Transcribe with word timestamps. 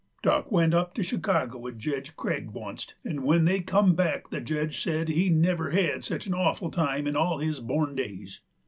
Dock 0.23 0.51
went 0.51 0.73
up 0.73 0.95
to 0.95 1.03
Chicago 1.03 1.59
with 1.59 1.77
Jedge 1.77 2.15
Craig 2.15 2.49
oncet, 2.55 2.95
'nd 3.07 3.21
when 3.23 3.45
they 3.45 3.59
come 3.59 3.93
back 3.93 4.31
the 4.31 4.41
jedge 4.41 4.81
said 4.81 5.09
he'd 5.09 5.35
never 5.35 5.69
had 5.69 6.03
such 6.03 6.25
an 6.25 6.33
offul 6.33 6.71
time 6.73 7.05
in 7.05 7.15
all 7.15 7.37
his 7.37 7.59
born 7.59 7.93
days. 7.93 8.41